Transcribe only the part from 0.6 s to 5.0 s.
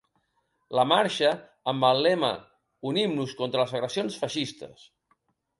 La marxa, amb el lema Unim-nos contra les agressions feixistes.